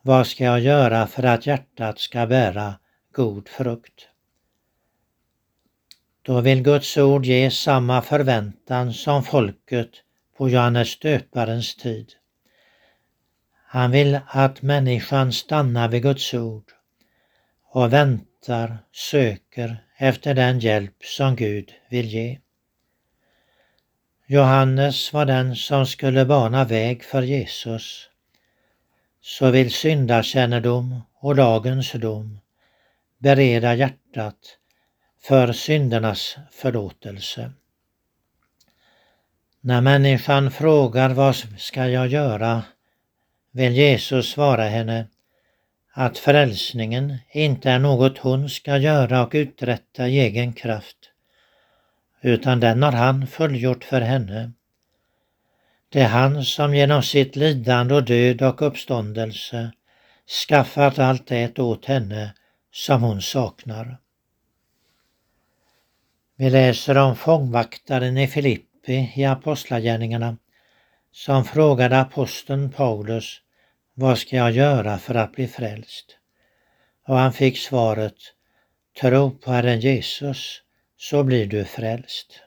Vad 0.02 0.26
ska 0.26 0.44
jag 0.44 0.60
göra 0.60 1.06
för 1.06 1.22
att 1.22 1.46
hjärtat 1.46 1.98
ska 1.98 2.26
bära 2.26 2.74
god 3.12 3.48
frukt? 3.48 4.08
Då 6.24 6.40
vill 6.40 6.62
Guds 6.62 6.96
ord 6.96 7.26
ge 7.26 7.50
samma 7.50 8.02
förväntan 8.02 8.92
som 8.92 9.22
folket 9.22 9.90
på 10.36 10.48
Johannes 10.48 10.98
döparens 10.98 11.76
tid. 11.76 12.12
Han 13.66 13.90
vill 13.90 14.20
att 14.26 14.62
människan 14.62 15.32
stannar 15.32 15.88
vid 15.88 16.02
Guds 16.02 16.34
ord 16.34 16.72
och 17.70 17.92
väntar, 17.92 18.78
söker 18.92 19.84
efter 19.96 20.34
den 20.34 20.58
hjälp 20.58 21.04
som 21.04 21.36
Gud 21.36 21.72
vill 21.90 22.06
ge. 22.06 22.38
Johannes 24.26 25.12
var 25.12 25.26
den 25.26 25.56
som 25.56 25.86
skulle 25.86 26.24
bana 26.24 26.64
väg 26.64 27.04
för 27.04 27.22
Jesus. 27.22 28.08
Så 29.20 29.50
vill 29.50 29.72
syndakännedom 29.72 31.00
och 31.14 31.36
lagens 31.36 31.92
dom 31.92 32.38
bereda 33.18 33.74
hjärtat 33.74 34.58
för 35.24 35.52
syndernas 35.52 36.36
förlåtelse. 36.50 37.52
När 39.60 39.80
människan 39.80 40.50
frågar 40.50 41.10
vad 41.10 41.36
ska 41.58 41.88
jag 41.88 42.08
göra 42.08 42.62
vill 43.50 43.72
Jesus 43.72 44.30
svara 44.30 44.64
henne 44.64 45.06
att 45.92 46.18
frälsningen 46.18 47.18
inte 47.30 47.70
är 47.70 47.78
något 47.78 48.18
hon 48.18 48.48
ska 48.48 48.76
göra 48.76 49.26
och 49.26 49.30
uträtta 49.34 50.08
i 50.08 50.20
egen 50.20 50.52
kraft, 50.52 50.96
utan 52.20 52.60
den 52.60 52.82
har 52.82 52.92
han 52.92 53.26
fullgjort 53.26 53.84
för 53.84 54.00
henne. 54.00 54.52
Det 55.88 56.00
är 56.00 56.08
han 56.08 56.44
som 56.44 56.74
genom 56.74 57.02
sitt 57.02 57.36
lidande 57.36 57.94
och 57.94 58.04
död 58.04 58.42
och 58.42 58.62
uppståndelse 58.62 59.72
skaffat 60.48 60.98
allt 60.98 61.26
det 61.26 61.58
åt 61.58 61.84
henne 61.84 62.34
som 62.72 63.02
hon 63.02 63.22
saknar. 63.22 63.98
Vi 66.42 66.50
läser 66.50 66.98
om 66.98 67.16
fångvaktaren 67.16 68.18
i 68.18 68.26
Filippi 68.26 69.12
i 69.14 69.24
Apostlagärningarna 69.24 70.36
som 71.12 71.44
frågade 71.44 72.00
aposteln 72.00 72.70
Paulus 72.70 73.40
vad 73.94 74.18
ska 74.18 74.36
jag 74.36 74.52
göra 74.52 74.98
för 74.98 75.14
att 75.14 75.32
bli 75.32 75.48
frälst? 75.48 76.16
Och 77.06 77.16
han 77.16 77.32
fick 77.32 77.58
svaret 77.58 78.14
Tro 79.00 79.30
på 79.30 79.50
Herren 79.50 79.80
Jesus 79.80 80.62
så 80.96 81.24
blir 81.24 81.46
du 81.46 81.64
frälst. 81.64 82.40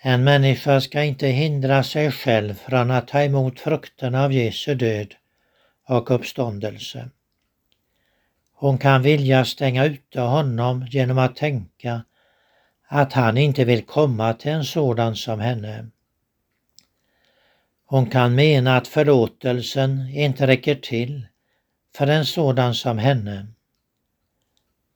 En 0.00 0.24
människa 0.24 0.80
ska 0.80 1.02
inte 1.02 1.26
hindra 1.26 1.82
sig 1.82 2.12
själv 2.12 2.54
från 2.54 2.90
att 2.90 3.08
ta 3.08 3.22
emot 3.22 3.60
frukterna 3.60 4.24
av 4.24 4.32
Jesu 4.32 4.74
död 4.74 5.14
och 5.88 6.10
uppståndelse. 6.10 7.10
Hon 8.62 8.78
kan 8.78 9.02
vilja 9.02 9.44
stänga 9.44 9.84
ute 9.84 10.20
honom 10.20 10.86
genom 10.90 11.18
att 11.18 11.36
tänka 11.36 12.04
att 12.88 13.12
han 13.12 13.38
inte 13.38 13.64
vill 13.64 13.82
komma 13.82 14.34
till 14.34 14.50
en 14.50 14.64
sådan 14.64 15.16
som 15.16 15.40
henne. 15.40 15.86
Hon 17.86 18.10
kan 18.10 18.34
mena 18.34 18.76
att 18.76 18.88
förlåtelsen 18.88 20.08
inte 20.08 20.46
räcker 20.46 20.74
till 20.74 21.26
för 21.96 22.06
en 22.06 22.26
sådan 22.26 22.74
som 22.74 22.98
henne. 22.98 23.46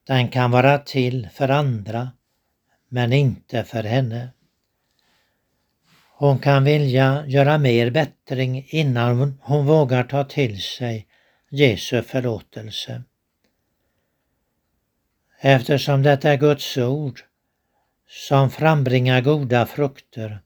Den 0.06 0.28
kan 0.28 0.50
vara 0.50 0.78
till 0.78 1.28
för 1.32 1.48
andra, 1.48 2.10
men 2.88 3.12
inte 3.12 3.64
för 3.64 3.82
henne. 3.82 4.28
Hon 6.16 6.38
kan 6.38 6.64
vilja 6.64 7.24
göra 7.26 7.58
mer 7.58 7.90
bättring 7.90 8.66
innan 8.68 9.38
hon 9.42 9.66
vågar 9.66 10.04
ta 10.04 10.24
till 10.24 10.62
sig 10.62 11.06
Jesu 11.50 12.02
förlåtelse. 12.02 13.02
Eftersom 15.48 16.02
det 16.02 16.24
är 16.24 16.36
Guds 16.36 16.78
ord 16.78 17.20
som 18.08 18.50
frambringar 18.50 19.20
goda 19.20 19.66
frukter 19.66 20.40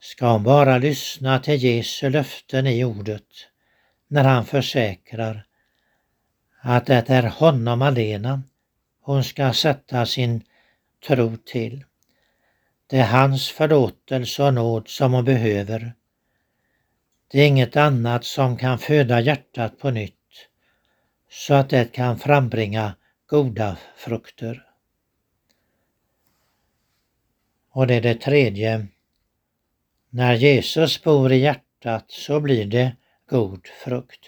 ska 0.00 0.32
hon 0.32 0.42
bara 0.42 0.78
lyssna 0.78 1.38
till 1.38 1.64
Jesu 1.64 2.10
löften 2.10 2.66
i 2.66 2.84
ordet 2.84 3.26
när 4.08 4.24
han 4.24 4.44
försäkrar 4.44 5.46
att 6.60 6.86
det 6.86 7.10
är 7.10 7.22
honom 7.22 7.82
alena 7.82 8.42
hon 9.00 9.24
ska 9.24 9.52
sätta 9.52 10.06
sin 10.06 10.44
tro 11.06 11.36
till. 11.36 11.84
Det 12.86 12.98
är 12.98 13.06
hans 13.06 13.48
förlåtelse 13.48 14.42
och 14.42 14.54
nåd 14.54 14.88
som 14.88 15.12
hon 15.12 15.24
behöver. 15.24 15.94
Det 17.30 17.40
är 17.40 17.46
inget 17.46 17.76
annat 17.76 18.24
som 18.24 18.56
kan 18.56 18.78
föda 18.78 19.20
hjärtat 19.20 19.78
på 19.78 19.90
nytt 19.90 20.48
så 21.30 21.54
att 21.54 21.70
det 21.70 21.92
kan 21.92 22.18
frambringa 22.18 22.94
goda 23.32 23.76
frukter. 23.96 24.66
Och 27.70 27.86
det 27.86 27.94
är 27.94 28.00
det 28.00 28.14
tredje. 28.14 28.86
När 30.10 30.34
Jesus 30.34 31.02
bor 31.02 31.32
i 31.32 31.36
hjärtat 31.36 32.04
så 32.08 32.40
blir 32.40 32.64
det 32.64 32.96
god 33.28 33.66
frukt. 33.66 34.26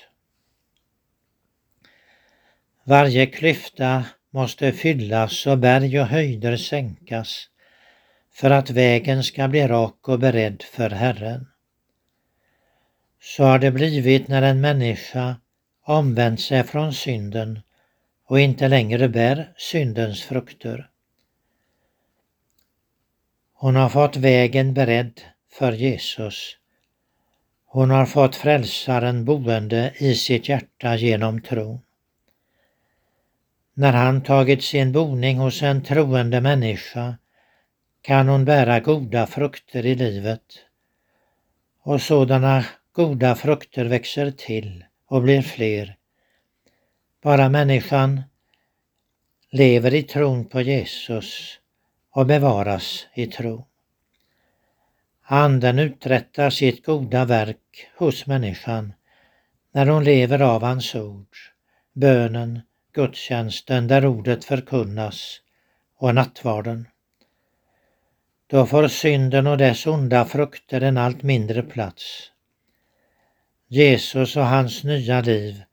Varje 2.84 3.26
klyfta 3.26 4.04
måste 4.30 4.72
fyllas 4.72 5.46
och 5.46 5.58
berg 5.58 6.00
och 6.00 6.06
höjder 6.06 6.56
sänkas 6.56 7.48
för 8.32 8.50
att 8.50 8.70
vägen 8.70 9.24
ska 9.24 9.48
bli 9.48 9.66
rak 9.66 10.08
och 10.08 10.18
beredd 10.18 10.62
för 10.62 10.90
Herren. 10.90 11.46
Så 13.20 13.44
har 13.44 13.58
det 13.58 13.70
blivit 13.70 14.28
när 14.28 14.42
en 14.42 14.60
människa 14.60 15.36
omvänt 15.82 16.40
sig 16.40 16.64
från 16.64 16.92
synden 16.92 17.60
och 18.26 18.40
inte 18.40 18.68
längre 18.68 19.08
bär 19.08 19.52
syndens 19.56 20.22
frukter. 20.22 20.90
Hon 23.54 23.76
har 23.76 23.88
fått 23.88 24.16
vägen 24.16 24.74
beredd 24.74 25.20
för 25.52 25.72
Jesus. 25.72 26.56
Hon 27.66 27.90
har 27.90 28.06
fått 28.06 28.36
frälsaren 28.36 29.24
boende 29.24 29.92
i 29.98 30.14
sitt 30.14 30.48
hjärta 30.48 30.96
genom 30.96 31.40
tron. 31.40 31.80
När 33.74 33.92
han 33.92 34.22
tagit 34.22 34.64
sin 34.64 34.92
boning 34.92 35.38
hos 35.38 35.62
en 35.62 35.82
troende 35.82 36.40
människa 36.40 37.16
kan 38.02 38.28
hon 38.28 38.44
bära 38.44 38.80
goda 38.80 39.26
frukter 39.26 39.86
i 39.86 39.94
livet. 39.94 40.44
Och 41.82 42.02
sådana 42.02 42.64
goda 42.92 43.34
frukter 43.34 43.84
växer 43.84 44.30
till 44.30 44.84
och 45.06 45.22
blir 45.22 45.42
fler 45.42 45.96
bara 47.24 47.48
människan 47.48 48.22
lever 49.50 49.94
i 49.94 50.02
tron 50.02 50.44
på 50.44 50.60
Jesus 50.60 51.58
och 52.10 52.26
bevaras 52.26 53.06
i 53.14 53.26
tro. 53.26 53.66
Anden 55.22 55.78
uträttar 55.78 56.50
sitt 56.50 56.86
goda 56.86 57.24
verk 57.24 57.88
hos 57.96 58.26
människan 58.26 58.92
när 59.72 59.86
hon 59.86 60.04
lever 60.04 60.42
av 60.42 60.62
hans 60.62 60.94
ord, 60.94 61.36
bönen, 61.92 62.60
gudstjänsten 62.92 63.88
där 63.88 64.06
ordet 64.06 64.44
förkunnas 64.44 65.40
och 65.96 66.14
nattvarden. 66.14 66.88
Då 68.46 68.66
får 68.66 68.88
synden 68.88 69.46
och 69.46 69.58
dess 69.58 69.86
onda 69.86 70.24
frukter 70.24 70.80
en 70.80 70.98
allt 70.98 71.22
mindre 71.22 71.62
plats. 71.62 72.30
Jesus 73.68 74.36
och 74.36 74.46
hans 74.46 74.84
nya 74.84 75.20
liv 75.20 75.64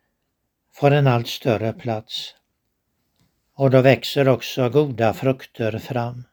får 0.81 0.91
en 0.91 1.07
allt 1.07 1.27
större 1.27 1.73
plats. 1.73 2.35
Och 3.55 3.71
då 3.71 3.81
växer 3.81 4.27
också 4.27 4.69
goda 4.69 5.13
frukter 5.13 5.79
fram. 5.79 6.23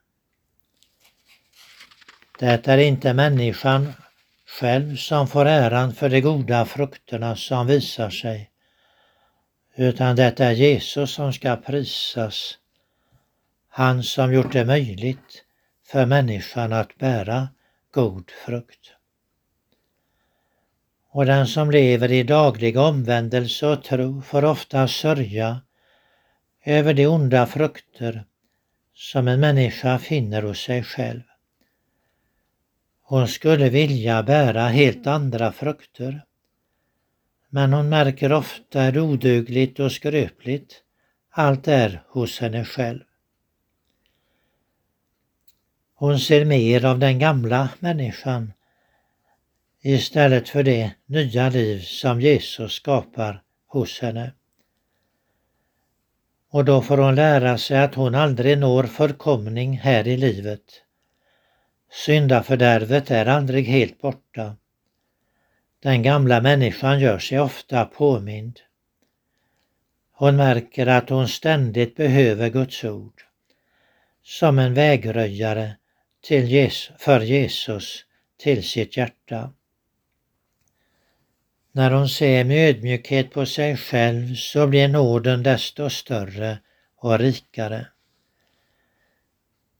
Det 2.39 2.67
är 2.67 2.77
inte 2.77 3.13
människan 3.13 3.93
själv 4.47 4.95
som 4.95 5.27
får 5.27 5.45
äran 5.45 5.93
för 5.93 6.09
de 6.09 6.21
goda 6.21 6.65
frukterna 6.65 7.35
som 7.35 7.67
visar 7.67 8.09
sig, 8.09 8.51
utan 9.75 10.15
det 10.15 10.39
är 10.39 10.51
Jesus 10.51 11.11
som 11.11 11.33
ska 11.33 11.55
prisas, 11.55 12.57
han 13.69 14.03
som 14.03 14.33
gjort 14.33 14.53
det 14.53 14.65
möjligt 14.65 15.43
för 15.87 16.05
människan 16.05 16.73
att 16.73 16.97
bära 16.97 17.49
god 17.91 18.31
frukt. 18.45 18.98
Och 21.11 21.25
den 21.25 21.47
som 21.47 21.71
lever 21.71 22.11
i 22.11 22.23
daglig 22.23 22.77
omvändelse 22.77 23.67
och 23.67 23.83
tro 23.83 24.21
får 24.21 24.45
ofta 24.45 24.87
sörja 24.87 25.61
över 26.65 26.93
de 26.93 27.07
onda 27.07 27.45
frukter 27.45 28.25
som 28.93 29.27
en 29.27 29.39
människa 29.39 29.99
finner 29.99 30.41
hos 30.41 30.59
sig 30.59 30.83
själv. 30.83 31.21
Hon 33.01 33.27
skulle 33.27 33.69
vilja 33.69 34.23
bära 34.23 34.67
helt 34.67 35.07
andra 35.07 35.51
frukter. 35.51 36.25
Men 37.49 37.73
hon 37.73 37.89
märker 37.89 38.33
ofta 38.33 38.81
hur 38.81 38.99
odugligt 38.99 39.79
och 39.79 39.91
skröpligt 39.91 40.83
allt 41.29 41.67
är 41.67 42.03
hos 42.07 42.39
henne 42.39 42.65
själv. 42.65 43.03
Hon 45.93 46.19
ser 46.19 46.45
mer 46.45 46.85
av 46.85 46.99
den 46.99 47.19
gamla 47.19 47.69
människan 47.79 48.53
istället 49.81 50.49
för 50.49 50.63
det 50.63 50.91
nya 51.05 51.49
liv 51.49 51.79
som 51.79 52.21
Jesus 52.21 52.73
skapar 52.73 53.43
hos 53.67 53.99
henne. 53.99 54.33
Och 56.51 56.65
då 56.65 56.81
får 56.81 56.97
hon 56.97 57.15
lära 57.15 57.57
sig 57.57 57.79
att 57.79 57.95
hon 57.95 58.15
aldrig 58.15 58.57
når 58.57 58.83
förkomning 58.83 59.77
här 59.77 60.07
i 60.07 60.17
livet. 60.17 60.63
Syndafördärvet 61.91 63.11
är 63.11 63.25
aldrig 63.25 63.65
helt 63.65 64.01
borta. 64.01 64.55
Den 65.79 66.03
gamla 66.03 66.41
människan 66.41 66.99
gör 66.99 67.19
sig 67.19 67.39
ofta 67.39 67.85
påmind. 67.85 68.59
Hon 70.11 70.35
märker 70.35 70.87
att 70.87 71.09
hon 71.09 71.27
ständigt 71.27 71.95
behöver 71.95 72.49
Guds 72.49 72.83
ord 72.83 73.23
som 74.23 74.59
en 74.59 74.73
vägröjare 74.73 75.75
till 76.21 76.47
Jesus, 76.47 76.91
för 76.97 77.19
Jesus 77.19 78.05
till 78.37 78.63
sitt 78.63 78.97
hjärta. 78.97 79.53
När 81.79 81.91
hon 81.91 82.09
ser 82.09 82.43
med 82.43 82.69
ödmjukhet 82.69 83.31
på 83.31 83.45
sig 83.45 83.77
själv 83.77 84.35
så 84.35 84.67
blir 84.67 84.87
nåden 84.87 85.43
desto 85.43 85.89
större 85.89 86.59
och 86.97 87.19
rikare. 87.19 87.87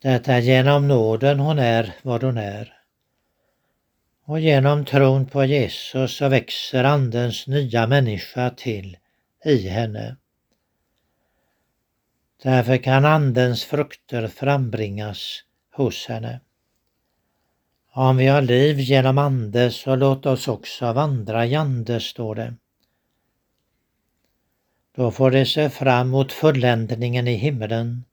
Det 0.02 0.28
är 0.28 0.40
genom 0.40 0.88
nåden 0.88 1.40
hon 1.40 1.60
är 1.60 1.96
vad 2.02 2.24
hon 2.24 2.38
är. 2.38 2.74
Och 4.26 4.40
genom 4.40 4.86
tron 4.86 5.26
på 5.26 5.46
Jesus 5.46 6.18
så 6.18 6.30
växer 6.30 6.84
Andens 6.84 7.48
nya 7.48 7.88
människa 7.88 8.50
till 8.50 8.98
i 9.46 9.68
henne. 9.68 10.16
Därför 12.44 12.78
kan 12.78 13.06
Andens 13.06 13.66
frukter 13.66 14.28
frambringas 14.28 15.44
hos 15.76 16.08
henne. 16.08 16.40
Om 17.92 18.18
vi 18.18 18.28
har 18.28 18.42
liv 18.42 18.80
genom 18.80 19.18
Ande 19.18 19.72
så 19.72 19.96
låt 19.96 20.26
oss 20.26 20.48
också 20.48 20.94
vandra 20.94 21.46
i 21.46 21.56
Ande, 21.56 22.00
står 22.00 22.36
det. 22.36 22.54
Då 24.96 25.12
får 25.12 25.32
det 25.32 25.46
se 25.46 25.70
fram 25.70 26.10
mot 26.10 26.32
fulländningen 26.32 27.28
i 27.28 27.34
himmelen 27.34 28.04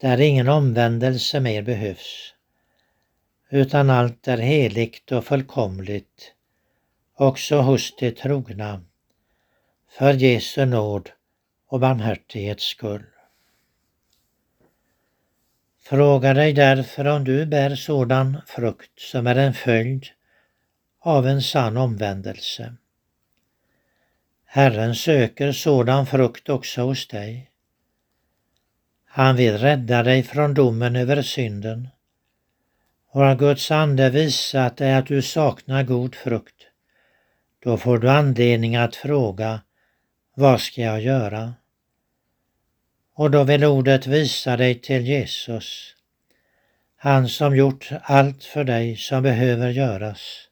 där 0.00 0.20
ingen 0.20 0.48
omvändelse 0.48 1.40
mer 1.40 1.62
behövs, 1.62 2.34
utan 3.50 3.90
allt 3.90 4.28
är 4.28 4.38
heligt 4.38 5.12
och 5.12 5.24
fullkomligt, 5.24 6.32
också 7.14 7.60
hos 7.60 7.96
de 7.96 8.10
trogna, 8.10 8.84
för 9.98 10.12
Jesu 10.12 10.64
nåd 10.64 11.10
och 11.66 11.80
barmhärtighets 11.80 12.64
skull. 12.64 13.13
Fråga 15.86 16.34
dig 16.34 16.52
därför 16.52 17.04
om 17.04 17.24
du 17.24 17.46
bär 17.46 17.74
sådan 17.74 18.40
frukt 18.46 19.00
som 19.00 19.26
är 19.26 19.36
en 19.36 19.54
följd 19.54 20.06
av 21.00 21.26
en 21.26 21.42
sann 21.42 21.76
omvändelse. 21.76 22.74
Herren 24.44 24.94
söker 24.94 25.52
sådan 25.52 26.06
frukt 26.06 26.48
också 26.48 26.82
hos 26.82 27.08
dig. 27.08 27.50
Han 29.04 29.36
vill 29.36 29.58
rädda 29.58 30.02
dig 30.02 30.22
från 30.22 30.54
domen 30.54 30.96
över 30.96 31.22
synden. 31.22 31.88
Och 33.10 33.20
har 33.20 33.36
Guds 33.36 33.70
ande 33.70 34.10
visat 34.10 34.76
dig 34.76 34.94
att 34.94 35.06
du 35.06 35.22
saknar 35.22 35.82
god 35.82 36.14
frukt, 36.14 36.66
då 37.58 37.76
får 37.76 37.98
du 37.98 38.10
anledning 38.10 38.76
att 38.76 38.96
fråga, 38.96 39.60
vad 40.34 40.60
ska 40.60 40.80
jag 40.80 41.00
göra? 41.00 41.54
Och 43.14 43.30
då 43.30 43.44
vill 43.44 43.64
ordet 43.64 44.06
visa 44.06 44.56
dig 44.56 44.74
till 44.74 45.06
Jesus, 45.06 45.94
han 46.96 47.28
som 47.28 47.56
gjort 47.56 47.88
allt 48.02 48.44
för 48.44 48.64
dig 48.64 48.96
som 48.96 49.22
behöver 49.22 49.70
göras, 49.70 50.48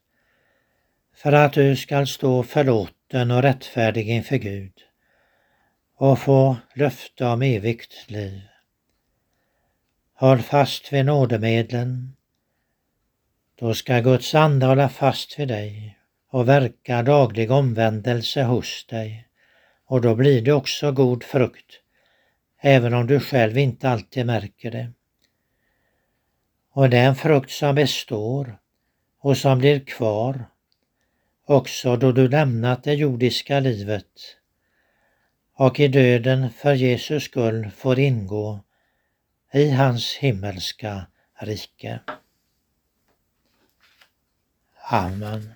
för 1.15 1.33
att 1.33 1.53
du 1.53 1.77
skall 1.77 2.07
stå 2.07 2.43
förlåten 2.43 3.31
och 3.31 3.43
rättfärdig 3.43 4.09
inför 4.09 4.37
Gud 4.37 4.73
och 5.97 6.19
få 6.19 6.57
löfte 6.75 7.25
om 7.25 7.43
evigt 7.43 8.11
liv. 8.11 8.41
Håll 10.15 10.39
fast 10.39 10.93
vid 10.93 11.05
nådemedlen. 11.05 12.17
Då 13.59 13.75
ska 13.75 14.01
Guds 14.01 14.35
ande 14.35 14.67
hålla 14.67 14.89
fast 14.89 15.39
vid 15.39 15.49
dig 15.49 15.99
och 16.31 16.49
verka 16.49 17.03
daglig 17.03 17.51
omvändelse 17.51 18.43
hos 18.43 18.87
dig 18.87 19.29
och 19.87 20.01
då 20.01 20.15
blir 20.15 20.43
det 20.43 20.53
också 20.53 20.93
god 20.93 21.25
frukt, 21.25 21.82
även 22.65 22.95
om 22.95 23.07
du 23.07 23.21
själv 23.21 23.59
inte 23.59 23.91
alltid 23.91 24.27
märker 24.27 24.71
det. 24.71 24.93
Och 26.73 26.91
det 26.91 26.99
är 26.99 27.09
en 27.09 27.17
frukt 27.17 27.51
som 27.51 27.75
består 27.75 28.59
och 29.21 29.37
som 29.37 29.59
blir 29.59 29.81
kvar 29.81 30.45
också 31.45 31.97
då 31.97 32.13
du 32.13 32.29
lämnat 32.29 32.85
det 32.85 32.95
jordiska 32.95 33.61
livet 33.61 34.07
och 35.55 35.81
i 35.81 35.89
döden 35.89 36.51
för 36.51 36.75
Jesus 36.75 37.25
skull 37.25 37.71
får 37.77 37.99
ingå 37.99 38.65
i 39.53 39.71
hans 39.71 40.15
himmelska 40.15 41.07
rike. 41.39 42.01
Amen. 44.91 45.53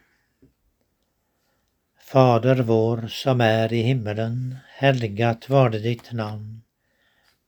Fader 2.01 2.57
vår 2.57 3.07
som 3.09 3.41
är 3.41 3.73
i 3.73 3.83
himmelen. 3.83 4.57
Helgat 4.69 5.49
varde 5.49 5.79
ditt 5.79 6.13
namn. 6.13 6.66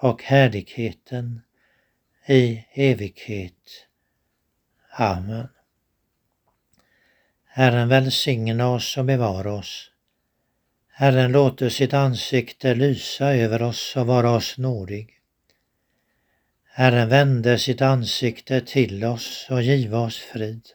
och 0.00 0.22
härligheten 0.22 1.40
i 2.26 2.64
evighet. 2.72 3.86
Amen. 4.90 5.48
Herren 7.46 7.88
välsigna 7.88 8.70
oss 8.70 8.96
och 8.96 9.04
bevara 9.04 9.52
oss. 9.52 9.90
Herren 10.88 11.32
låter 11.32 11.68
sitt 11.68 11.94
ansikte 11.94 12.74
lysa 12.74 13.34
över 13.34 13.62
oss 13.62 13.96
och 13.96 14.06
vara 14.06 14.30
oss 14.30 14.58
nådig. 14.58 15.20
Herren 16.64 17.08
vände 17.08 17.58
sitt 17.58 17.82
ansikte 17.82 18.60
till 18.60 19.04
oss 19.04 19.46
och 19.50 19.62
giva 19.62 19.98
oss 19.98 20.18
frid. 20.18 20.68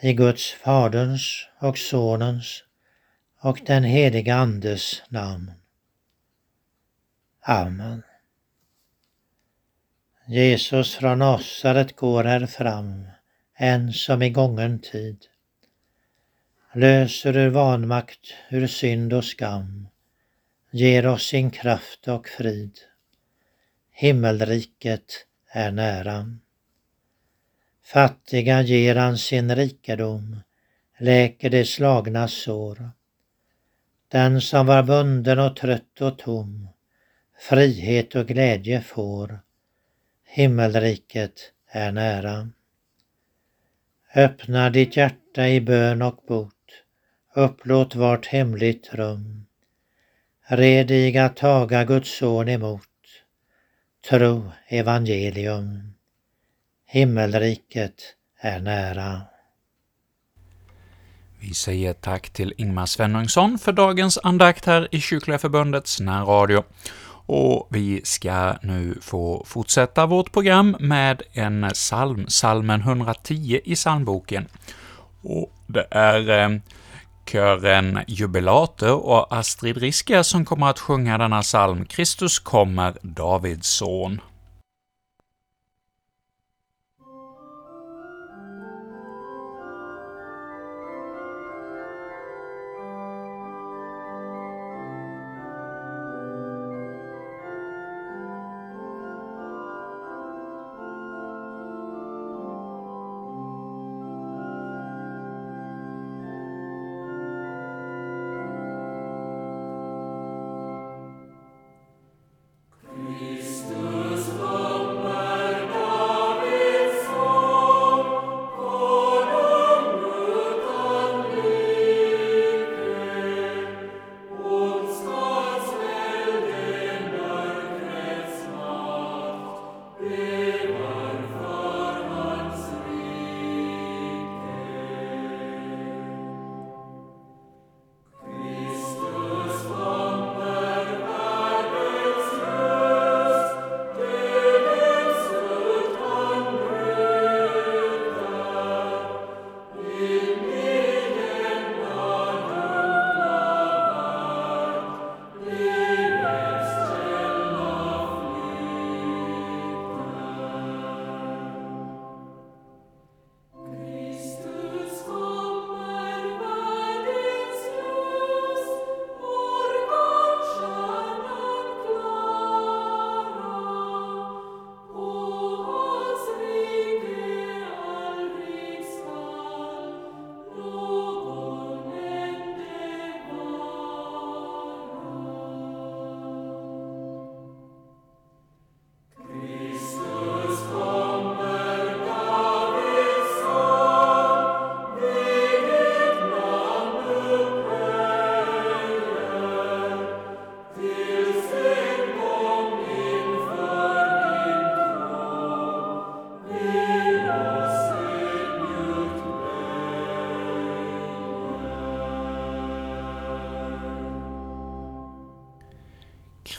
I 0.00 0.12
Guds 0.12 0.52
Faderns 0.52 1.46
och 1.58 1.78
Sonens 1.78 2.64
och 3.40 3.60
den 3.66 3.84
heliga 3.84 4.34
Andes 4.34 5.02
namn. 5.08 5.61
Amen. 7.44 8.02
Jesus 10.26 10.94
från 10.94 11.18
Nasaret 11.18 11.96
går 11.96 12.24
här 12.24 12.46
fram, 12.46 13.04
än 13.56 13.92
som 13.92 14.22
i 14.22 14.30
gången 14.30 14.78
tid. 14.78 15.26
Löser 16.74 17.36
ur 17.36 17.50
vanmakt, 17.50 18.34
ur 18.50 18.66
synd 18.66 19.12
och 19.12 19.24
skam, 19.24 19.88
ger 20.70 21.06
oss 21.06 21.22
sin 21.22 21.50
kraft 21.50 22.08
och 22.08 22.28
frid. 22.28 22.78
Himmelriket 23.92 25.26
är 25.50 25.70
nära. 25.70 26.38
Fattiga 27.84 28.62
ger 28.62 28.94
han 28.94 29.18
sin 29.18 29.56
rikedom, 29.56 30.40
läker 30.98 31.50
de 31.50 31.64
slagna 31.64 32.28
sår. 32.28 32.90
Den 34.08 34.40
som 34.40 34.66
var 34.66 34.82
bunden 34.82 35.38
och 35.38 35.56
trött 35.56 36.00
och 36.00 36.18
tom, 36.18 36.68
frihet 37.48 38.14
och 38.14 38.26
glädje 38.26 38.80
får. 38.80 39.40
Himmelriket 40.24 41.32
är 41.68 41.92
nära. 41.92 42.50
Öppna 44.14 44.70
ditt 44.70 44.96
hjärta 44.96 45.48
i 45.48 45.60
bön 45.60 46.02
och 46.02 46.24
bot, 46.28 46.54
upplåt 47.34 47.94
vart 47.94 48.26
hemligt 48.26 48.94
rum. 48.94 49.46
Redig 50.46 51.16
att 51.16 51.36
taga 51.36 51.84
Guds 51.84 52.18
son 52.18 52.48
emot, 52.48 52.88
tro 54.08 54.52
evangelium. 54.68 55.94
Himmelriket 56.86 58.02
är 58.40 58.60
nära. 58.60 59.22
Vi 61.40 61.54
säger 61.54 61.92
tack 61.92 62.30
till 62.30 62.54
Ingmar 62.56 62.86
Svenungsson 62.86 63.58
för 63.58 63.72
dagens 63.72 64.18
andakt 64.22 64.64
här 64.64 64.88
i 64.90 65.00
Kyrkliga 65.00 65.38
Förbundets 65.38 66.00
närradio. 66.00 66.64
Och 67.34 67.68
vi 67.70 68.00
ska 68.04 68.54
nu 68.62 68.98
få 69.02 69.44
fortsätta 69.46 70.06
vårt 70.06 70.32
program 70.32 70.76
med 70.80 71.22
en 71.32 71.70
psalm, 71.72 72.26
psalmen 72.26 72.80
110 72.80 73.60
i 73.64 73.74
psalmboken. 73.74 74.48
Och 75.22 75.52
det 75.66 75.86
är 75.90 76.30
eh, 76.30 76.58
kören 77.30 77.98
Jubilater 78.06 78.94
och 78.94 79.36
Astrid 79.36 79.76
Riske 79.76 80.24
som 80.24 80.44
kommer 80.44 80.66
att 80.70 80.78
sjunga 80.78 81.18
denna 81.18 81.42
psalm, 81.42 81.84
Kristus 81.84 82.38
kommer, 82.38 82.96
Davids 83.02 83.68
son. 83.68 84.20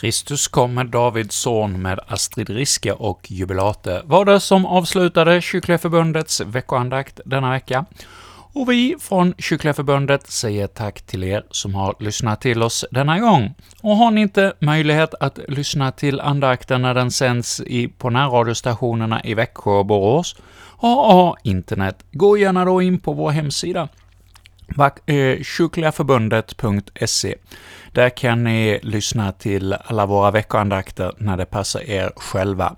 Kristus 0.04 0.48
kommer, 0.48 0.84
Davids 0.84 1.36
son 1.36 1.82
med 1.82 2.00
Astrid 2.08 2.50
Riske 2.50 2.94
och 2.94 3.32
Jubilate 3.32 4.02
var 4.06 4.26
det 4.26 4.39
som 4.39 4.66
avslutade 4.66 5.42
Kyrkliga 5.42 5.78
Förbundets 5.78 6.42
veckoandakt 6.42 7.20
denna 7.26 7.52
vecka. 7.52 7.86
Och 8.54 8.72
vi 8.72 8.96
från 9.00 9.34
Kyrkliga 9.38 9.74
Förbundet 9.74 10.28
säger 10.28 10.68
tack 10.68 11.02
till 11.02 11.24
er 11.24 11.44
som 11.50 11.76
har 11.76 11.96
lyssnat 12.00 12.42
till 12.42 12.63
oss 12.63 12.86
denna 12.92 13.20
gång. 13.20 13.54
Och 13.82 13.96
har 13.96 14.12
ni 14.12 14.22
inte 14.22 14.54
möjlighet 14.60 15.13
att 15.20 15.39
lyssna 15.48 15.92
till 15.92 16.20
andakten 16.20 16.82
när 16.82 16.94
den 16.94 17.12
sänds 17.12 17.62
i, 17.62 17.88
på 17.88 18.10
närradiostationerna 18.10 19.24
i 19.24 19.34
Växjö 19.34 19.72
och 19.72 19.86
Borås, 19.86 20.36
och 20.78 20.89
har 20.89 21.38
internet, 21.44 22.06
gå 22.12 22.38
gärna 22.38 22.66
då 22.66 22.82
in 22.82 23.00
på 23.00 23.13
vår 23.13 23.32
hemsida 23.32 23.88
kyrkligaförbundet.se. 25.43 27.30
Eh, 27.32 27.36
Där 27.91 28.10
kan 28.10 28.43
ni 28.43 28.80
lyssna 28.84 29.32
till 29.32 29.73
alla 29.73 30.06
våra 30.06 30.32
veckoandakter 30.32 31.13
när 31.17 31.38
det 31.38 31.45
passar 31.45 31.82
er 31.89 32.12
själva. 32.15 32.76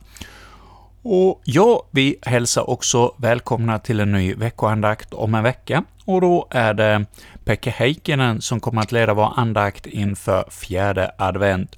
Och 1.02 1.42
ja, 1.44 1.84
vi 1.92 2.16
hälsar 2.22 2.70
också 2.70 3.14
välkomna 3.18 3.80
till 3.80 4.00
en 4.00 4.12
ny 4.12 4.34
veckoandakt 4.34 5.14
om 5.14 5.36
en 5.36 5.44
vecka, 5.44 5.84
och 6.06 6.22
då 6.22 6.48
är 6.50 6.74
det 6.74 7.06
Pekka 7.46 7.70
Heikkinen 7.72 8.42
som 8.42 8.60
kommer 8.60 8.82
att 8.82 8.92
leda 8.92 9.14
vår 9.14 9.34
andakt 9.36 9.86
inför 9.86 10.46
fjärde 10.52 11.12
advent. 11.18 11.76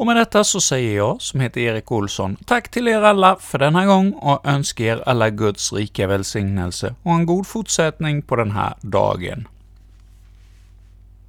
Och 0.00 0.06
med 0.06 0.16
detta 0.16 0.44
så 0.44 0.60
säger 0.60 0.96
jag, 0.96 1.22
som 1.22 1.40
heter 1.40 1.60
Erik 1.60 1.92
Olsson, 1.92 2.36
tack 2.46 2.68
till 2.68 2.88
er 2.88 3.02
alla 3.02 3.36
för 3.36 3.58
denna 3.58 3.86
gång 3.86 4.12
och 4.12 4.46
önskar 4.46 4.84
er 4.84 5.02
alla 5.06 5.30
Guds 5.30 5.72
rika 5.72 6.06
välsignelse 6.06 6.94
och 7.02 7.12
en 7.12 7.26
god 7.26 7.46
fortsättning 7.46 8.22
på 8.22 8.36
den 8.36 8.50
här 8.50 8.74
dagen. 8.80 9.48